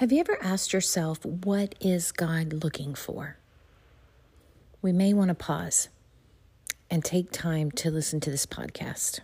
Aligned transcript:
Have 0.00 0.12
you 0.12 0.20
ever 0.20 0.38
asked 0.40 0.72
yourself, 0.72 1.22
what 1.26 1.74
is 1.78 2.10
God 2.10 2.64
looking 2.64 2.94
for? 2.94 3.36
We 4.80 4.92
may 4.92 5.12
want 5.12 5.28
to 5.28 5.34
pause 5.34 5.90
and 6.90 7.04
take 7.04 7.30
time 7.30 7.70
to 7.72 7.90
listen 7.90 8.18
to 8.20 8.30
this 8.30 8.46
podcast. 8.46 9.20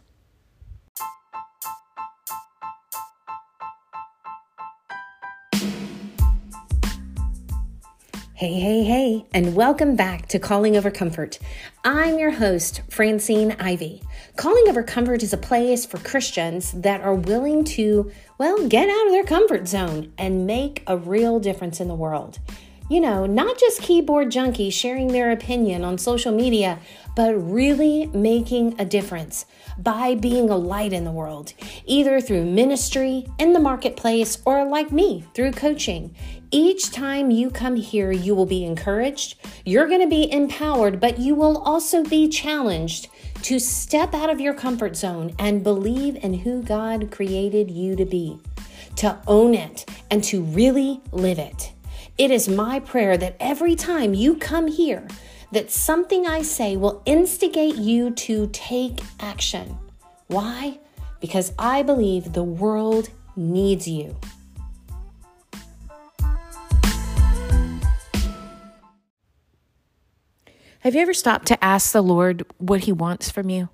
Hey, 8.39 8.61
hey, 8.61 8.85
hey, 8.85 9.25
and 9.33 9.57
welcome 9.57 9.97
back 9.97 10.29
to 10.29 10.39
Calling 10.39 10.77
Over 10.77 10.91
Comfort. 10.91 11.39
I'm 11.85 12.19
your 12.19 12.33
host, 12.33 12.83
Francine 12.91 13.57
Ivy. 13.59 14.03
Calling 14.37 14.69
Over 14.69 14.83
Comfort 14.83 15.23
is 15.23 15.33
a 15.33 15.39
place 15.39 15.87
for 15.87 15.97
Christians 15.97 16.73
that 16.73 17.01
are 17.01 17.15
willing 17.15 17.65
to, 17.65 18.13
well, 18.37 18.69
get 18.69 18.91
out 18.91 19.07
of 19.07 19.13
their 19.13 19.25
comfort 19.25 19.67
zone 19.67 20.13
and 20.19 20.47
make 20.47 20.83
a 20.87 20.99
real 20.99 21.41
difference 21.41 21.81
in 21.81 21.89
the 21.89 21.95
world. 21.95 22.39
You 22.91 23.01
know, 23.01 23.25
not 23.25 23.59
just 23.59 23.81
keyboard 23.81 24.31
junkies 24.31 24.75
sharing 24.75 25.09
their 25.09 25.33
opinion 25.33 25.83
on 25.83 25.97
social 25.97 26.31
media, 26.31 26.79
but 27.17 27.33
really 27.33 28.07
making 28.09 28.79
a 28.79 28.85
difference 28.85 29.47
by 29.79 30.15
being 30.15 30.51
a 30.51 30.57
light 30.57 30.93
in 30.93 31.05
the 31.05 31.11
world, 31.11 31.53
either 31.85 32.21
through 32.21 32.45
ministry, 32.45 33.27
in 33.39 33.55
the 33.55 33.61
marketplace, 33.61 34.39
or 34.45 34.65
like 34.65 34.93
me, 34.93 35.25
through 35.35 35.53
coaching. 35.53 36.15
Each 36.53 36.93
time 36.93 37.31
you 37.31 37.51
come 37.51 37.75
here, 37.75 38.13
you 38.13 38.35
will 38.35 38.47
be 38.47 38.65
encouraged, 38.65 39.35
you're 39.65 39.89
going 39.89 40.01
to 40.01 40.07
be 40.07 40.31
empowered, 40.31 41.01
but 41.01 41.19
you 41.19 41.35
will 41.35 41.59
also 41.59 42.05
be 42.05 42.29
challenged 42.29 43.09
to 43.43 43.59
step 43.59 44.15
out 44.15 44.31
of 44.31 44.41
your 44.41 44.55
comfort 44.55 44.97
zone 44.97 45.35
and 45.39 45.65
believe 45.65 46.17
in 46.17 46.35
who 46.35 46.63
God 46.63 47.11
created 47.11 47.71
you 47.71 47.97
to 47.97 48.05
be, 48.05 48.39
to 48.97 49.19
own 49.27 49.55
it, 49.55 49.91
and 50.11 50.23
to 50.25 50.43
really 50.43 51.01
live 51.11 51.41
it. 51.41 51.73
It 52.17 52.31
is 52.31 52.49
my 52.49 52.79
prayer 52.79 53.17
that 53.17 53.37
every 53.41 53.75
time 53.75 54.15
you 54.15 54.37
come 54.37 54.69
here, 54.69 55.07
that 55.51 55.71
something 55.71 56.27
I 56.27 56.43
say 56.43 56.77
will 56.77 57.03
instigate 57.07 57.77
you 57.77 58.11
to 58.11 58.49
take 58.53 59.01
action. 59.19 59.77
Why? 60.29 60.79
Because 61.21 61.53
I 61.59 61.83
believe 61.83 62.33
the 62.33 62.45
world 62.45 63.11
needs 63.35 63.89
you. 63.89 64.17
Have 70.87 70.95
you 70.95 71.01
ever 71.01 71.15
stopped 71.15 71.47
to 71.47 71.65
ask 71.65 71.91
the 71.91 72.01
Lord 72.01 72.47
what 72.59 72.85
He 72.85 72.93
wants 72.93 73.29
from 73.29 73.51
you? 73.51 73.71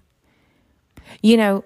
You 1.22 1.36
know, 1.36 1.64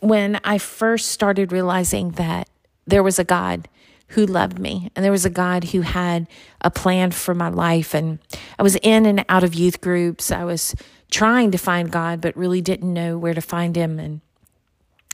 when 0.00 0.40
I 0.42 0.58
first 0.58 1.12
started 1.12 1.52
realizing 1.52 2.10
that 2.12 2.48
there 2.88 3.04
was 3.04 3.16
a 3.16 3.22
God 3.22 3.68
who 4.08 4.26
loved 4.26 4.58
me 4.58 4.90
and 4.96 5.04
there 5.04 5.12
was 5.12 5.24
a 5.24 5.30
God 5.30 5.62
who 5.62 5.82
had 5.82 6.26
a 6.62 6.72
plan 6.72 7.12
for 7.12 7.36
my 7.36 7.48
life, 7.48 7.94
and 7.94 8.18
I 8.58 8.64
was 8.64 8.74
in 8.82 9.06
and 9.06 9.24
out 9.28 9.44
of 9.44 9.54
youth 9.54 9.80
groups. 9.80 10.32
I 10.32 10.42
was 10.42 10.74
trying 11.08 11.52
to 11.52 11.58
find 11.58 11.92
God, 11.92 12.20
but 12.20 12.36
really 12.36 12.60
didn't 12.60 12.92
know 12.92 13.16
where 13.16 13.34
to 13.34 13.40
find 13.40 13.76
Him 13.76 14.00
and 14.00 14.20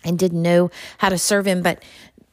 and 0.03 0.19
didn't 0.19 0.41
know 0.41 0.71
how 0.97 1.11
to 1.11 1.19
serve 1.19 1.47
Him. 1.47 1.61
But 1.61 1.83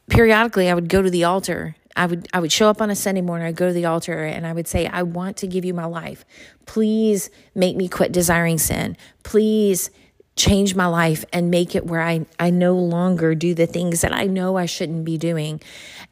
periodically, 0.10 0.70
I 0.70 0.74
would 0.76 0.88
go 0.88 1.02
to 1.02 1.10
the 1.10 1.26
altar 1.26 1.76
I 1.96 2.06
would 2.06 2.28
I 2.34 2.40
would 2.40 2.52
show 2.52 2.70
up 2.70 2.82
on 2.82 2.90
a 2.90 2.96
Sunday 2.96 3.22
morning, 3.22 3.48
I'd 3.48 3.56
go 3.56 3.68
to 3.68 3.74
the 3.74 3.86
altar 3.86 4.24
and 4.24 4.48
I 4.48 4.54
would 4.54 4.68
say, 4.68 4.88
I 4.88 5.04
want 5.04 5.38
to 5.38 5.48
give 5.48 5.64
you 5.64 5.74
my 5.74 5.86
life. 5.86 6.26
Please 6.66 7.30
make 7.54 7.76
me 7.76 7.88
quit 7.88 8.12
desiring 8.12 8.58
sin. 8.58 8.98
Please 9.24 9.92
change 10.36 10.74
my 10.76 10.88
life 10.88 11.24
and 11.32 11.52
make 11.52 11.76
it 11.76 11.86
where 11.86 12.02
I, 12.02 12.26
I 12.40 12.50
no 12.50 12.76
longer 12.76 13.36
do 13.36 13.54
the 13.54 13.68
things 13.68 14.02
that 14.02 14.14
I 14.14 14.26
know 14.26 14.58
I 14.58 14.66
shouldn't 14.66 15.06
be 15.06 15.18
doing. 15.18 15.62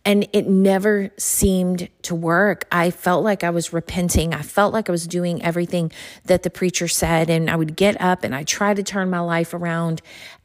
And 0.06 0.28
it 0.32 0.48
never 0.48 1.12
seemed 1.18 1.90
to 2.04 2.16
work. 2.16 2.66
I 2.72 2.92
felt 2.92 3.24
like 3.24 3.44
I 3.44 3.50
was 3.50 3.74
repenting. 3.74 4.34
I 4.34 4.42
felt 4.42 4.74
like 4.74 4.90
I 4.90 4.92
was 4.92 5.08
doing 5.08 5.44
everything 5.44 5.92
that 6.26 6.44
the 6.44 6.50
preacher 6.50 6.88
said. 6.88 7.30
And 7.30 7.50
I 7.50 7.56
would 7.56 7.76
get 7.76 8.00
up 8.00 8.24
and 8.24 8.36
I 8.36 8.44
try 8.44 8.74
to 8.74 8.84
turn 8.84 9.10
my 9.10 9.20
life 9.20 9.54
around 9.54 10.02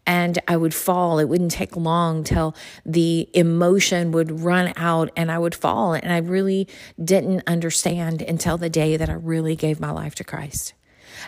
and 0.06 0.38
I 0.48 0.56
would 0.56 0.74
fall. 0.74 1.18
It 1.18 1.24
wouldn't 1.24 1.50
take 1.50 1.76
long 1.76 2.24
till 2.24 2.54
the 2.86 3.28
emotion 3.34 4.12
would 4.12 4.40
run 4.40 4.72
out 4.76 5.10
and 5.16 5.30
I 5.30 5.38
would 5.38 5.54
fall. 5.54 5.94
And 5.94 6.12
I 6.12 6.18
really 6.18 6.68
didn't 7.02 7.42
understand 7.46 8.22
until 8.22 8.56
the 8.56 8.70
day 8.70 8.96
that 8.96 9.10
I 9.10 9.14
really 9.14 9.56
gave 9.56 9.80
my 9.80 9.90
life 9.90 10.14
to 10.16 10.24
Christ. 10.24 10.74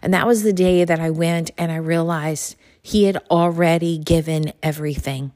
And 0.03 0.13
that 0.15 0.27
was 0.27 0.43
the 0.43 0.53
day 0.53 0.85
that 0.85 1.01
I 1.01 1.11
went 1.11 1.51
and 1.57 1.73
I 1.73 1.77
realized 1.77 2.57
He 2.83 3.05
had 3.05 3.19
already 3.31 3.99
given 3.99 4.53
everything. 4.63 5.33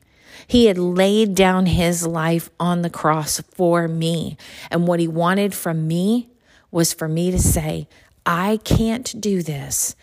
He 0.47 0.67
had 0.67 0.79
laid 0.79 1.35
down 1.35 1.67
His 1.67 2.07
life 2.07 2.51
on 2.59 2.83
the 2.83 2.91
cross 2.91 3.41
for 3.53 3.89
me. 3.89 4.37
And 4.71 4.87
what 4.87 5.01
He 5.01 5.09
wanted 5.09 5.55
from 5.55 5.87
me 5.87 6.31
was 6.71 6.93
for 6.93 7.09
me 7.09 7.31
to 7.31 7.39
say, 7.39 7.89
I 8.25 8.59
can't 8.65 9.21
do 9.21 9.43
this. 9.43 9.95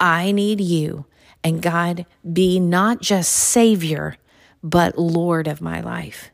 I 0.00 0.32
need 0.32 0.60
you 0.60 1.06
and 1.44 1.62
God 1.62 2.06
be 2.30 2.60
not 2.60 3.00
just 3.00 3.32
Savior, 3.32 4.16
but 4.62 4.98
Lord 4.98 5.46
of 5.46 5.60
my 5.60 5.80
life. 5.80 6.30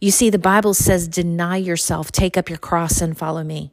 You 0.00 0.10
see, 0.10 0.30
the 0.30 0.38
Bible 0.38 0.74
says, 0.74 1.08
deny 1.08 1.56
yourself, 1.56 2.10
take 2.10 2.36
up 2.36 2.48
your 2.48 2.58
cross, 2.58 3.00
and 3.02 3.16
follow 3.16 3.44
me. 3.44 3.70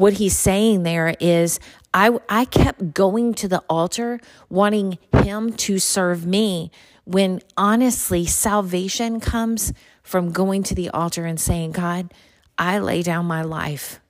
What 0.00 0.14
he's 0.14 0.34
saying 0.34 0.84
there 0.84 1.14
is, 1.20 1.60
I, 1.92 2.18
I 2.26 2.46
kept 2.46 2.94
going 2.94 3.34
to 3.34 3.46
the 3.46 3.62
altar 3.68 4.18
wanting 4.48 4.96
him 5.12 5.52
to 5.52 5.78
serve 5.78 6.24
me 6.24 6.70
when 7.04 7.42
honestly, 7.54 8.24
salvation 8.24 9.20
comes 9.20 9.74
from 10.02 10.32
going 10.32 10.62
to 10.62 10.74
the 10.74 10.88
altar 10.88 11.26
and 11.26 11.38
saying, 11.38 11.72
God, 11.72 12.14
I 12.56 12.78
lay 12.78 13.02
down 13.02 13.26
my 13.26 13.42
life. 13.42 14.00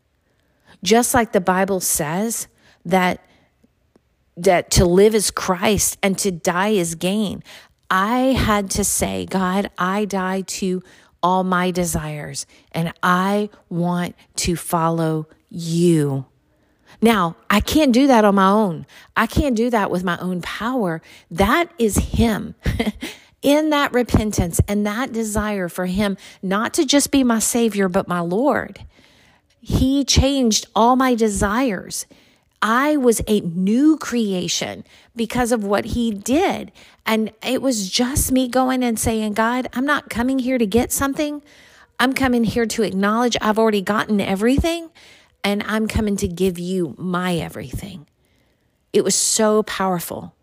Just 0.85 1.13
like 1.13 1.33
the 1.33 1.41
Bible 1.41 1.81
says 1.81 2.47
that 2.85 3.27
that 4.37 4.71
to 4.71 4.85
live 4.85 5.17
is 5.17 5.33
Christ 5.33 5.99
and 6.05 6.17
to 6.19 6.31
die 6.31 6.69
is 6.69 6.95
gain. 6.95 7.43
I 7.91 8.19
had 8.39 8.71
to 8.71 8.85
say, 8.85 9.27
God, 9.27 9.73
I 9.77 10.05
die 10.05 10.43
to 10.43 10.85
all 11.21 11.43
my 11.43 11.73
desires 11.73 12.47
and 12.71 12.93
I 13.03 13.51
want 13.69 14.15
to 14.37 14.55
follow 14.55 15.27
you. 15.51 16.27
Now, 17.03 17.37
I 17.49 17.61
can't 17.61 17.93
do 17.93 18.07
that 18.07 18.25
on 18.25 18.35
my 18.35 18.49
own. 18.49 18.87
I 19.17 19.27
can't 19.27 19.57
do 19.57 19.71
that 19.71 19.91
with 19.91 20.05
my 20.05 20.19
own 20.19 20.43
power. 20.43 21.01
That 21.31 21.73
is 21.79 21.97
Him. 21.97 22.55
In 23.43 23.71
that 23.71 23.95
repentance 23.95 24.61
and 24.69 24.87
that 24.87 25.13
desire 25.13 25.71
for 25.71 25.87
Him 25.87 26.19
not 26.43 26.75
to 26.75 26.85
just 26.85 27.11
be 27.11 27.25
my 27.25 27.39
Savior, 27.39 27.89
but 27.89 28.07
my 28.07 28.21
Lord, 28.21 28.81
He 29.61 30.05
changed 30.05 30.67
all 30.75 30.95
my 30.95 31.15
desires. 31.15 32.07
I 32.63 32.99
was 32.99 33.23
a 33.27 33.41
new 33.41 33.97
creation 33.97 34.85
because 35.17 35.51
of 35.51 35.65
what 35.65 35.87
he 35.87 36.11
did. 36.11 36.73
And 37.07 37.33
it 37.43 37.63
was 37.63 37.89
just 37.89 38.31
me 38.31 38.49
going 38.49 38.83
and 38.85 38.99
saying, 38.99 39.33
God, 39.33 39.69
I'm 39.73 39.87
not 39.87 40.11
coming 40.11 40.39
here 40.41 40.59
to 40.59 40.67
get 40.67 40.93
something. 40.93 41.43
I'm 41.99 42.13
coming 42.13 42.45
here 42.45 42.67
to 42.67 42.83
acknowledge 42.83 43.37
I've 43.41 43.59
already 43.59 43.81
gotten 43.81 44.21
everything 44.21 44.91
and 45.43 45.63
I'm 45.65 45.89
coming 45.89 46.17
to 46.17 46.29
give 46.29 46.59
you 46.59 46.95
my 46.99 47.37
everything. 47.37 48.07
It 48.93 49.05
was 49.05 49.15
so 49.15 49.63
powerful. 49.63 50.35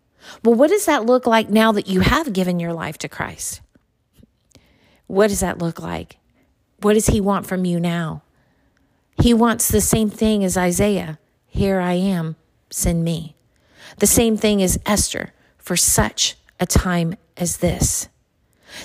Well, 0.44 0.54
what 0.54 0.70
does 0.70 0.86
that 0.86 1.06
look 1.06 1.26
like 1.26 1.48
now 1.50 1.72
that 1.72 1.86
you 1.86 2.00
have 2.00 2.32
given 2.32 2.60
your 2.60 2.72
life 2.72 2.98
to 2.98 3.08
Christ? 3.08 3.60
What 5.06 5.28
does 5.28 5.40
that 5.40 5.58
look 5.58 5.80
like? 5.80 6.18
What 6.80 6.94
does 6.94 7.06
he 7.06 7.20
want 7.20 7.46
from 7.46 7.64
you 7.64 7.80
now? 7.80 8.22
He 9.20 9.34
wants 9.34 9.68
the 9.68 9.80
same 9.80 10.10
thing 10.10 10.44
as 10.44 10.56
Isaiah. 10.56 11.18
Here 11.46 11.80
I 11.80 11.94
am, 11.94 12.36
send 12.70 13.04
me. 13.04 13.34
The 13.98 14.06
same 14.06 14.36
thing 14.36 14.62
as 14.62 14.78
Esther 14.86 15.32
for 15.56 15.76
such 15.76 16.36
a 16.60 16.66
time 16.66 17.16
as 17.36 17.58
this. 17.58 18.08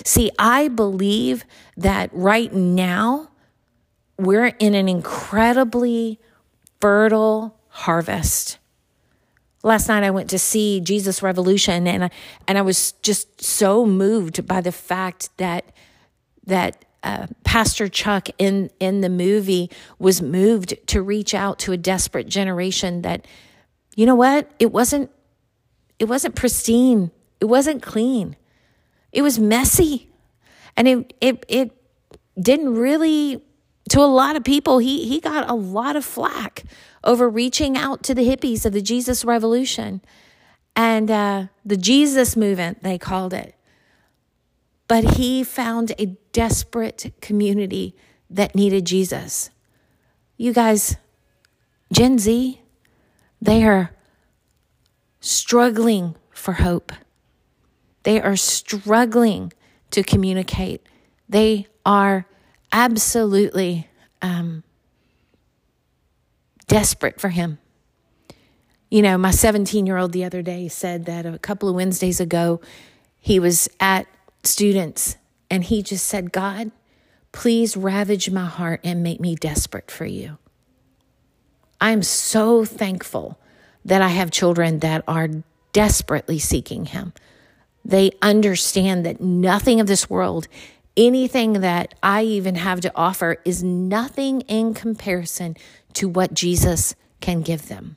See, 0.04 0.30
I 0.38 0.68
believe 0.68 1.44
that 1.76 2.10
right 2.12 2.52
now 2.52 3.30
we're 4.18 4.46
in 4.46 4.74
an 4.74 4.88
incredibly 4.88 6.20
fertile 6.80 7.58
harvest. 7.68 8.58
Last 9.62 9.88
night 9.88 10.02
I 10.02 10.10
went 10.10 10.30
to 10.30 10.38
see 10.38 10.80
Jesus 10.80 11.22
Revolution 11.22 11.86
and 11.86 12.04
I, 12.04 12.10
and 12.46 12.58
I 12.58 12.62
was 12.62 12.92
just 13.02 13.42
so 13.42 13.86
moved 13.86 14.46
by 14.46 14.60
the 14.60 14.72
fact 14.72 15.30
that 15.38 15.64
that 16.46 16.84
uh, 17.02 17.26
Pastor 17.44 17.88
Chuck 17.88 18.28
in 18.38 18.70
in 18.78 19.00
the 19.00 19.08
movie 19.08 19.70
was 19.98 20.20
moved 20.20 20.74
to 20.88 21.02
reach 21.02 21.34
out 21.34 21.58
to 21.60 21.72
a 21.72 21.76
desperate 21.76 22.28
generation 22.28 23.02
that 23.02 23.26
you 23.96 24.06
know 24.06 24.14
what? 24.14 24.50
It 24.58 24.72
wasn't 24.72 25.10
it 25.98 26.06
wasn't 26.06 26.34
pristine. 26.34 27.10
It 27.40 27.46
wasn't 27.46 27.82
clean. 27.82 28.36
It 29.12 29.22
was 29.22 29.38
messy. 29.38 30.10
And 30.76 30.88
it 30.88 31.14
it 31.20 31.46
it 31.48 31.72
didn't 32.38 32.74
really 32.74 33.42
to 33.90 34.00
a 34.00 34.06
lot 34.06 34.36
of 34.36 34.44
people 34.44 34.78
he 34.78 35.08
he 35.08 35.20
got 35.20 35.48
a 35.48 35.54
lot 35.54 35.96
of 35.96 36.04
flack 36.04 36.64
over 37.02 37.28
reaching 37.28 37.76
out 37.76 38.02
to 38.02 38.14
the 38.14 38.26
hippies 38.26 38.64
of 38.64 38.72
the 38.72 38.82
Jesus 38.82 39.24
revolution 39.24 40.00
and 40.74 41.10
uh, 41.10 41.46
the 41.64 41.76
Jesus 41.76 42.36
movement 42.36 42.82
they 42.82 42.98
called 42.98 43.34
it 43.34 43.54
but 44.88 45.16
he 45.16 45.42
found 45.42 45.92
a 45.98 46.06
desperate 46.32 47.12
community 47.20 47.94
that 48.28 48.54
needed 48.54 48.84
Jesus. 48.84 49.50
You 50.36 50.52
guys, 50.52 50.96
Gen 51.92 52.18
Z, 52.18 52.60
they 53.40 53.64
are 53.64 53.90
struggling 55.20 56.16
for 56.30 56.54
hope. 56.54 56.92
They 58.02 58.20
are 58.20 58.36
struggling 58.36 59.52
to 59.90 60.02
communicate. 60.02 60.86
They 61.28 61.66
are 61.86 62.26
absolutely 62.74 63.88
um, 64.20 64.64
desperate 66.66 67.20
for 67.20 67.30
Him. 67.30 67.58
You 68.90 69.00
know, 69.00 69.16
my 69.16 69.30
17 69.30 69.86
year 69.86 69.96
old 69.96 70.12
the 70.12 70.24
other 70.24 70.42
day 70.42 70.68
said 70.68 71.06
that 71.06 71.24
a 71.24 71.38
couple 71.38 71.68
of 71.68 71.74
Wednesdays 71.74 72.20
ago, 72.20 72.60
he 73.18 73.40
was 73.40 73.68
at 73.80 74.06
students 74.42 75.16
and 75.50 75.64
he 75.64 75.82
just 75.82 76.06
said, 76.06 76.32
God, 76.32 76.70
please 77.32 77.76
ravage 77.76 78.28
my 78.30 78.44
heart 78.44 78.80
and 78.84 79.02
make 79.02 79.20
me 79.20 79.34
desperate 79.34 79.90
for 79.90 80.04
you. 80.04 80.36
I'm 81.80 82.02
so 82.02 82.64
thankful 82.64 83.38
that 83.84 84.02
I 84.02 84.08
have 84.08 84.30
children 84.30 84.80
that 84.80 85.04
are 85.06 85.28
desperately 85.72 86.38
seeking 86.38 86.86
Him. 86.86 87.12
They 87.84 88.12
understand 88.22 89.04
that 89.04 89.20
nothing 89.20 89.80
of 89.80 89.86
this 89.86 90.08
world, 90.08 90.48
anything 90.96 91.54
that 91.60 91.94
I 92.02 92.22
even 92.22 92.54
have 92.56 92.80
to 92.82 92.92
offer, 92.94 93.38
is 93.44 93.62
nothing 93.62 94.42
in 94.42 94.74
comparison 94.74 95.56
to 95.94 96.08
what 96.08 96.34
Jesus 96.34 96.94
can 97.20 97.42
give 97.42 97.68
them. 97.68 97.96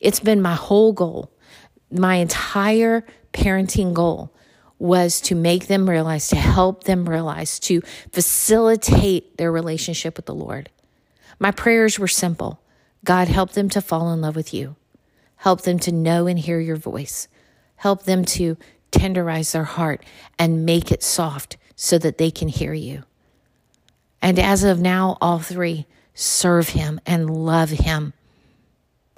It's 0.00 0.20
been 0.20 0.42
my 0.42 0.54
whole 0.54 0.92
goal, 0.92 1.30
my 1.90 2.16
entire 2.16 3.04
parenting 3.32 3.94
goal 3.94 4.34
was 4.78 5.20
to 5.22 5.34
make 5.34 5.66
them 5.66 5.88
realize, 5.88 6.28
to 6.28 6.36
help 6.36 6.84
them 6.84 7.08
realize, 7.08 7.58
to 7.60 7.80
facilitate 8.12 9.38
their 9.38 9.50
relationship 9.50 10.16
with 10.16 10.26
the 10.26 10.34
Lord. 10.34 10.68
My 11.38 11.50
prayers 11.50 11.98
were 11.98 12.08
simple 12.08 12.60
God, 13.04 13.28
help 13.28 13.52
them 13.52 13.68
to 13.70 13.80
fall 13.80 14.12
in 14.12 14.20
love 14.20 14.36
with 14.36 14.52
you. 14.54 14.76
Help 15.36 15.62
them 15.62 15.78
to 15.80 15.92
know 15.92 16.26
and 16.26 16.38
hear 16.38 16.58
your 16.58 16.76
voice. 16.76 17.28
Help 17.76 18.04
them 18.04 18.24
to 18.24 18.56
tenderize 18.90 19.52
their 19.52 19.64
heart 19.64 20.02
and 20.38 20.64
make 20.64 20.90
it 20.90 21.02
soft 21.02 21.56
so 21.76 21.98
that 21.98 22.18
they 22.18 22.30
can 22.30 22.48
hear 22.48 22.72
you. 22.72 23.04
And 24.22 24.38
as 24.38 24.64
of 24.64 24.80
now, 24.80 25.18
all 25.20 25.38
three 25.38 25.86
serve 26.14 26.70
him 26.70 27.00
and 27.04 27.28
love 27.28 27.70
him. 27.70 28.12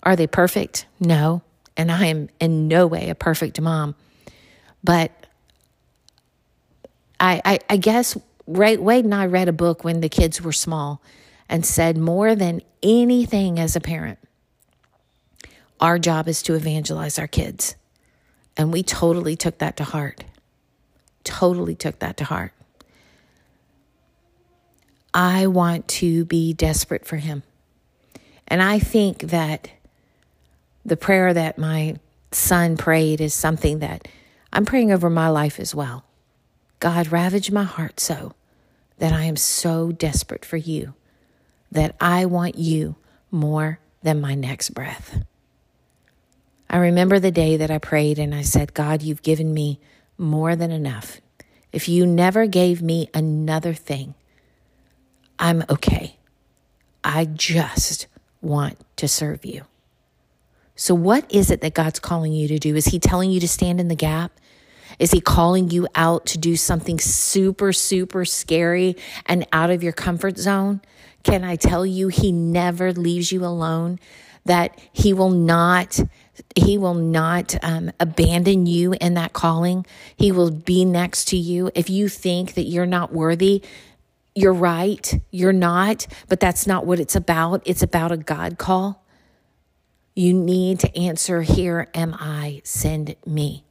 Are 0.03 0.17
they 0.17 0.27
perfect? 0.27 0.87
No. 0.99 1.43
And 1.77 1.93
I 1.93 2.07
am 2.07 2.29
in 2.41 2.69
no 2.69 2.87
way 2.87 3.11
a 3.11 3.15
perfect 3.15 3.61
mom. 3.61 3.95
But 4.83 5.13
I, 7.21 7.41
I, 7.45 7.59
I 7.69 7.77
guess 7.77 8.17
Ray, 8.47 8.77
Wade 8.77 9.05
and 9.05 9.15
I 9.15 9.27
read 9.27 9.49
a 9.49 9.53
book 9.53 9.85
when 9.85 10.01
the 10.01 10.09
kids 10.09 10.41
were 10.41 10.53
small 10.53 11.03
and 11.49 11.65
said 11.65 11.97
more 11.97 12.35
than 12.35 12.63
anything 12.83 13.59
as 13.59 13.77
a 13.77 13.81
parent, 13.81 14.19
our 15.81 15.99
job 15.99 16.29
is 16.29 16.43
to 16.43 16.55
evangelize 16.55 17.19
our 17.19 17.27
kids. 17.27 17.77
And 18.57 18.73
we 18.73 18.83
totally 18.83 19.37
took 19.37 19.59
that 19.59 19.77
to 19.77 19.85
heart. 19.85 20.25
Totally 21.27 21.75
took 21.75 21.99
that 21.99 22.17
to 22.19 22.25
heart. 22.25 22.53
I 25.13 25.49
want 25.49 25.89
to 25.89 26.25
be 26.25 26.53
desperate 26.53 27.05
for 27.05 27.17
him. 27.17 27.43
And 28.47 28.63
I 28.63 28.79
think 28.79 29.23
that 29.23 29.71
the 30.85 30.97
prayer 30.97 31.35
that 31.35 31.59
my 31.59 31.97
son 32.31 32.77
prayed 32.77 33.21
is 33.21 33.35
something 33.35 33.81
that 33.81 34.07
I'm 34.53 34.65
praying 34.65 34.93
over 34.93 35.11
my 35.11 35.29
life 35.29 35.59
as 35.59 35.75
well. 35.75 36.05
God, 36.79 37.11
ravage 37.11 37.51
my 37.51 37.65
heart 37.65 37.99
so 37.99 38.35
that 38.99 39.13
I 39.13 39.25
am 39.25 39.37
so 39.37 39.91
desperate 39.91 40.45
for 40.45 40.57
you 40.57 40.95
that 41.73 41.97
I 42.01 42.25
want 42.27 42.57
you 42.57 42.95
more 43.33 43.81
than 44.03 44.21
my 44.21 44.37
next 44.37 44.71
breath. 44.71 45.25
I 46.71 46.77
remember 46.77 47.19
the 47.19 47.33
day 47.33 47.57
that 47.57 47.71
I 47.71 47.79
prayed 47.79 48.19
and 48.19 48.35
I 48.35 48.43
said, 48.43 48.75
God, 48.75 49.03
you've 49.03 49.23
given 49.23 49.53
me 49.53 49.81
more 50.19 50.57
than 50.57 50.71
enough. 50.71 51.21
If 51.73 51.89
you 51.89 52.07
never 52.07 52.47
gave 52.47 52.81
me 52.83 53.09
another 53.13 53.75
thing, 53.75 54.15
I'm 55.39 55.65
okay. 55.69 56.17
I 57.05 57.25
just 57.25 58.07
want 58.41 58.79
to 58.97 59.09
serve 59.09 59.45
you. 59.45 59.65
So, 60.75 60.95
what 60.95 61.31
is 61.33 61.51
it 61.51 61.61
that 61.61 61.75
God's 61.75 61.99
calling 61.99 62.33
you 62.33 62.49
to 62.49 62.59
do? 62.59 62.77
Is 62.77 62.87
He 62.87 62.99
telling 62.99 63.31
you 63.31 63.41
to 63.41 63.49
stand 63.49 63.81
in 63.81 63.89
the 63.89 63.95
gap? 63.95 64.33
Is 64.99 65.11
he 65.11 65.21
calling 65.21 65.71
you 65.71 65.87
out 65.95 66.27
to 66.27 66.39
do 66.39 66.57
something 66.57 66.99
super, 66.99 67.73
super 67.73 68.25
scary 68.25 68.97
and 69.27 69.47
out 69.53 69.71
of 69.71 69.83
your 69.83 69.93
comfort 69.93 70.39
zone? 70.39 70.81
Can 71.23 71.45
I 71.45 71.57
tell 71.57 71.85
you, 71.85 72.09
he 72.09 72.33
never 72.33 72.93
leaves 72.93 73.33
you 73.33 73.45
alone, 73.45 73.99
that 74.45 74.79
he 74.93 75.13
will 75.13 75.31
not 75.31 76.01
he 76.55 76.79
will 76.79 76.95
not 76.95 77.55
um, 77.63 77.91
abandon 78.01 78.67
you 78.67 78.95
in 79.01 79.15
that 79.15 79.33
calling. 79.33 79.87
He 80.17 80.33
will 80.33 80.51
be 80.51 80.85
next 80.85 81.27
to 81.29 81.37
you. 81.37 81.71
If 81.75 81.91
you 81.91 82.09
think 82.09 82.55
that 82.55 82.65
you're 82.65 82.87
not 82.87 83.13
worthy, 83.13 83.63
you're 84.35 84.53
right. 84.53 85.21
You're 85.31 85.53
not, 85.53 86.07
but 86.29 86.41
that's 86.41 86.67
not 86.67 86.87
what 86.87 87.01
it's 87.01 87.17
about. 87.17 87.63
It's 87.65 87.83
about 87.83 88.13
a 88.13 88.17
God 88.17 88.59
call. 88.59 89.05
You 90.15 90.33
need 90.33 90.81
to 90.81 90.99
answer, 90.99 91.43
Here 91.43 91.89
am 91.95 92.15
I, 92.19 92.63
send 92.65 93.17
me. 93.27 93.66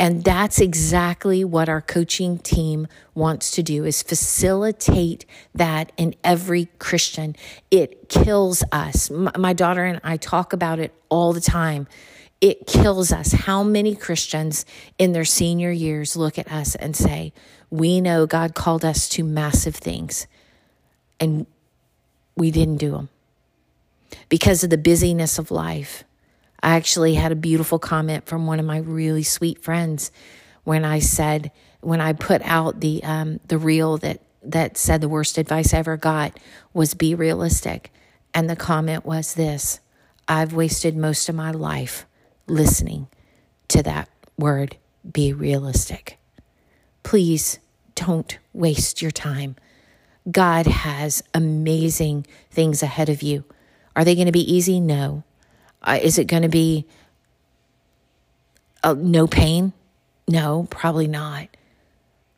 And 0.00 0.24
that's 0.24 0.62
exactly 0.62 1.44
what 1.44 1.68
our 1.68 1.82
coaching 1.82 2.38
team 2.38 2.88
wants 3.14 3.50
to 3.50 3.62
do 3.62 3.84
is 3.84 4.02
facilitate 4.02 5.26
that 5.54 5.92
in 5.98 6.14
every 6.24 6.70
Christian. 6.78 7.36
It 7.70 8.08
kills 8.08 8.64
us. 8.72 9.10
My 9.10 9.52
daughter 9.52 9.84
and 9.84 10.00
I 10.02 10.16
talk 10.16 10.54
about 10.54 10.78
it 10.78 10.94
all 11.10 11.34
the 11.34 11.40
time. 11.42 11.86
It 12.40 12.66
kills 12.66 13.12
us 13.12 13.32
how 13.32 13.62
many 13.62 13.94
Christians 13.94 14.64
in 14.96 15.12
their 15.12 15.26
senior 15.26 15.70
years 15.70 16.16
look 16.16 16.38
at 16.38 16.50
us 16.50 16.74
and 16.76 16.96
say, 16.96 17.34
We 17.68 18.00
know 18.00 18.24
God 18.24 18.54
called 18.54 18.86
us 18.86 19.06
to 19.10 19.22
massive 19.22 19.76
things, 19.76 20.26
and 21.20 21.46
we 22.36 22.50
didn't 22.50 22.78
do 22.78 22.92
them 22.92 23.10
because 24.30 24.64
of 24.64 24.70
the 24.70 24.78
busyness 24.78 25.38
of 25.38 25.50
life 25.50 26.04
I 26.62 26.76
actually 26.76 27.14
had 27.14 27.32
a 27.32 27.36
beautiful 27.36 27.78
comment 27.78 28.26
from 28.26 28.46
one 28.46 28.60
of 28.60 28.66
my 28.66 28.78
really 28.78 29.22
sweet 29.22 29.62
friends 29.62 30.10
when 30.64 30.84
I 30.84 30.98
said, 30.98 31.50
when 31.80 32.00
I 32.00 32.12
put 32.12 32.42
out 32.42 32.80
the 32.80 33.02
um, 33.02 33.40
the 33.48 33.58
reel 33.58 33.96
that 33.98 34.20
that 34.42 34.76
said 34.76 35.00
the 35.00 35.08
worst 35.08 35.38
advice 35.38 35.72
I 35.72 35.78
ever 35.78 35.96
got 35.96 36.38
was 36.72 36.94
be 36.94 37.14
realistic, 37.14 37.92
and 38.34 38.48
the 38.48 38.56
comment 38.56 39.04
was 39.04 39.34
this: 39.34 39.80
I've 40.28 40.52
wasted 40.52 40.96
most 40.96 41.28
of 41.28 41.34
my 41.34 41.50
life 41.50 42.06
listening 42.46 43.08
to 43.68 43.82
that 43.82 44.08
word, 44.36 44.76
be 45.10 45.32
realistic. 45.32 46.18
Please 47.02 47.58
don't 47.94 48.38
waste 48.52 49.00
your 49.00 49.10
time. 49.10 49.56
God 50.30 50.66
has 50.66 51.22
amazing 51.32 52.26
things 52.50 52.82
ahead 52.82 53.08
of 53.08 53.22
you. 53.22 53.44
Are 53.96 54.04
they 54.04 54.14
going 54.14 54.26
to 54.26 54.32
be 54.32 54.52
easy? 54.52 54.80
No. 54.80 55.24
Uh, 55.82 55.98
is 56.00 56.18
it 56.18 56.26
going 56.26 56.42
to 56.42 56.48
be 56.48 56.86
uh, 58.82 58.94
no 58.96 59.26
pain? 59.26 59.72
No, 60.28 60.66
probably 60.70 61.08
not. 61.08 61.48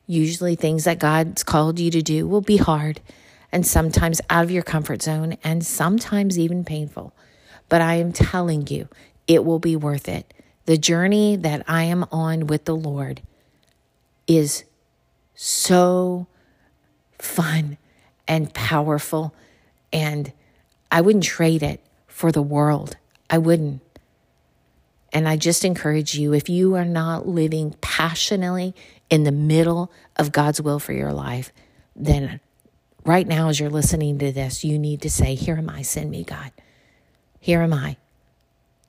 Usually, 0.06 0.54
things 0.56 0.84
that 0.84 0.98
God's 0.98 1.42
called 1.42 1.78
you 1.78 1.90
to 1.90 2.02
do 2.02 2.26
will 2.26 2.40
be 2.40 2.56
hard 2.56 3.00
and 3.52 3.66
sometimes 3.66 4.20
out 4.30 4.44
of 4.44 4.50
your 4.50 4.62
comfort 4.62 5.02
zone 5.02 5.36
and 5.44 5.64
sometimes 5.64 6.38
even 6.38 6.64
painful. 6.64 7.14
But 7.68 7.80
I 7.80 7.94
am 7.96 8.12
telling 8.12 8.66
you, 8.68 8.88
it 9.26 9.44
will 9.44 9.58
be 9.58 9.76
worth 9.76 10.08
it. 10.08 10.32
The 10.64 10.78
journey 10.78 11.36
that 11.36 11.64
I 11.68 11.84
am 11.84 12.04
on 12.10 12.46
with 12.46 12.64
the 12.64 12.76
Lord 12.76 13.20
is 14.26 14.64
so 15.34 16.26
fun 17.18 17.76
and 18.26 18.52
powerful, 18.54 19.34
and 19.92 20.32
I 20.90 21.00
wouldn't 21.00 21.24
trade 21.24 21.62
it 21.62 21.80
for 22.06 22.32
the 22.32 22.42
world. 22.42 22.96
I 23.32 23.38
wouldn't. 23.38 23.80
And 25.10 25.26
I 25.26 25.36
just 25.36 25.64
encourage 25.64 26.14
you 26.14 26.34
if 26.34 26.50
you 26.50 26.74
are 26.74 26.84
not 26.84 27.26
living 27.26 27.74
passionately 27.80 28.74
in 29.08 29.24
the 29.24 29.32
middle 29.32 29.90
of 30.16 30.32
God's 30.32 30.60
will 30.60 30.78
for 30.78 30.92
your 30.92 31.12
life, 31.12 31.50
then 31.96 32.40
right 33.04 33.26
now, 33.26 33.48
as 33.48 33.58
you're 33.58 33.70
listening 33.70 34.18
to 34.18 34.32
this, 34.32 34.64
you 34.64 34.78
need 34.78 35.00
to 35.02 35.10
say, 35.10 35.34
Here 35.34 35.56
am 35.56 35.70
I, 35.70 35.80
send 35.82 36.10
me, 36.10 36.24
God. 36.24 36.52
Here 37.40 37.62
am 37.62 37.72
I. 37.72 37.96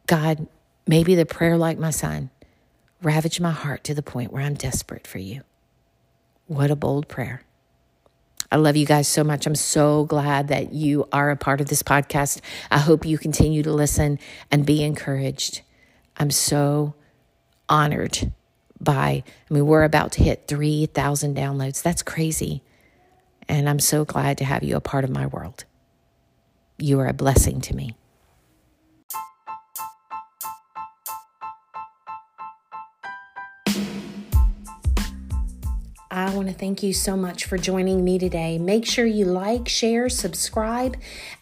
God, 0.07 0.47
maybe 0.85 1.15
the 1.15 1.25
prayer 1.25 1.57
like 1.57 1.79
my 1.79 1.89
son, 1.89 2.29
ravage 3.01 3.39
my 3.39 3.51
heart 3.51 3.83
to 3.85 3.93
the 3.93 4.03
point 4.03 4.31
where 4.31 4.43
I'm 4.43 4.55
desperate 4.55 5.07
for 5.07 5.19
you. 5.19 5.41
What 6.47 6.69
a 6.69 6.75
bold 6.75 7.07
prayer. 7.07 7.43
I 8.53 8.57
love 8.57 8.77
you 8.77 8.85
guys 8.85 9.07
so 9.07 9.23
much. 9.23 9.47
I'm 9.47 9.55
so 9.55 10.05
glad 10.05 10.49
that 10.49 10.73
you 10.73 11.07
are 11.11 11.31
a 11.31 11.35
part 11.35 11.59
of 11.59 11.69
this 11.69 11.81
podcast. 11.81 12.39
I 12.69 12.77
hope 12.77 13.03
you 13.03 13.17
continue 13.17 13.63
to 13.63 13.73
listen 13.73 14.19
and 14.51 14.63
be 14.63 14.83
encouraged. 14.83 15.61
I'm 16.17 16.29
so 16.29 16.93
honored 17.67 18.31
by, 18.79 19.23
I 19.49 19.53
mean, 19.53 19.65
we're 19.65 19.83
about 19.83 20.11
to 20.11 20.23
hit 20.23 20.47
3,000 20.47 21.35
downloads. 21.35 21.81
That's 21.81 22.03
crazy. 22.03 22.61
And 23.49 23.67
I'm 23.67 23.79
so 23.79 24.05
glad 24.05 24.37
to 24.37 24.45
have 24.45 24.61
you 24.61 24.75
a 24.75 24.81
part 24.81 25.03
of 25.03 25.09
my 25.09 25.25
world. 25.25 25.65
You 26.77 26.99
are 26.99 27.07
a 27.07 27.13
blessing 27.13 27.59
to 27.61 27.75
me. 27.75 27.95
Want 36.43 36.53
to 36.53 36.59
thank 36.59 36.83
you 36.83 36.91
so 36.91 37.15
much 37.15 37.45
for 37.45 37.57
joining 37.57 38.03
me 38.03 38.19
today. 38.19 38.57
Make 38.57 38.85
sure 38.85 39.05
you 39.05 39.23
like, 39.23 39.69
share, 39.69 40.09
subscribe, 40.09 40.97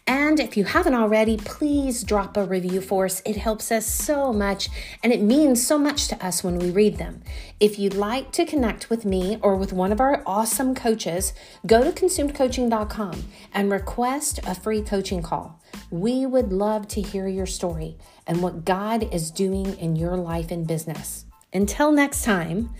and 0.06 0.38
if 0.38 0.56
you 0.56 0.62
haven't 0.62 0.94
already, 0.94 1.36
please 1.36 2.04
drop 2.04 2.36
a 2.36 2.44
review 2.44 2.80
for 2.80 3.06
us. 3.06 3.20
It 3.26 3.34
helps 3.34 3.72
us 3.72 3.84
so 3.84 4.32
much 4.32 4.68
and 5.02 5.12
it 5.12 5.20
means 5.20 5.66
so 5.66 5.76
much 5.76 6.06
to 6.06 6.24
us 6.24 6.44
when 6.44 6.56
we 6.56 6.70
read 6.70 6.98
them. 6.98 7.20
If 7.58 7.80
you'd 7.80 7.94
like 7.94 8.30
to 8.32 8.46
connect 8.46 8.90
with 8.90 9.04
me 9.04 9.38
or 9.42 9.56
with 9.56 9.72
one 9.72 9.90
of 9.90 10.00
our 10.00 10.22
awesome 10.24 10.72
coaches, 10.72 11.32
go 11.66 11.82
to 11.82 11.90
consumedcoaching.com 11.90 13.24
and 13.52 13.72
request 13.72 14.38
a 14.46 14.54
free 14.54 14.82
coaching 14.82 15.20
call. 15.20 15.60
We 15.90 16.26
would 16.26 16.52
love 16.52 16.86
to 16.88 17.02
hear 17.02 17.26
your 17.26 17.46
story 17.46 17.96
and 18.24 18.40
what 18.40 18.64
God 18.64 19.12
is 19.12 19.32
doing 19.32 19.76
in 19.78 19.96
your 19.96 20.16
life 20.16 20.52
and 20.52 20.64
business. 20.64 21.24
Until 21.52 21.90
next 21.90 22.22
time, 22.22 22.70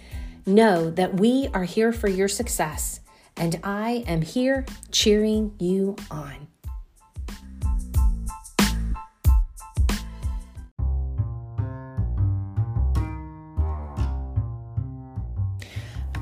Know 0.45 0.91
that 0.91 1.21
we 1.21 1.49
are 1.55 1.63
here 1.63 1.93
for 1.93 2.09
your 2.09 2.27
success, 2.27 2.99
and 3.37 3.61
I 3.63 4.03
am 4.09 4.23
here 4.23 4.67
cheering 4.91 5.55
you 5.61 5.95
on. 6.11 6.49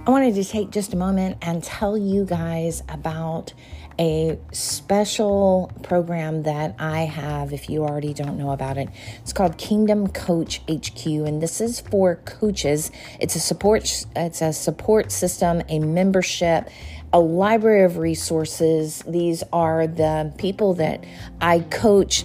I 0.07 0.11
wanted 0.11 0.35
to 0.35 0.45
take 0.45 0.71
just 0.71 0.93
a 0.93 0.97
moment 0.97 1.39
and 1.41 1.65
tell 1.65 1.97
you 1.97 2.27
guys 2.27 2.83
about 2.91 3.55
a 4.00 4.38
special 4.50 5.71
program 5.83 6.45
that 6.45 6.75
I 6.78 7.00
have, 7.00 7.52
if 7.52 7.69
you 7.69 7.85
already 7.85 8.14
don't 8.14 8.38
know 8.38 8.50
about 8.50 8.78
it. 8.78 8.88
It's 9.21 9.35
called 9.35 9.59
Kingdom 9.59 10.09
Coach 10.09 10.62
HQ, 10.71 11.04
and 11.04 11.42
this 11.42 11.61
is 11.61 11.80
for 11.80 12.16
coaches. 12.16 12.90
It's 13.21 13.37
a 13.37 13.40
support 13.40 14.07
it's 14.16 14.40
a 14.40 14.54
support 14.54 15.12
system, 15.12 15.62
a 15.69 15.78
membership, 15.80 16.71
a 17.12 17.21
library 17.21 17.85
of 17.85 17.99
resources. 17.99 19.04
These 19.07 19.42
are 19.52 19.87
the 19.87 20.33
people 20.38 20.75
that 20.75 21.04
I 21.38 21.61
coach 21.61 22.25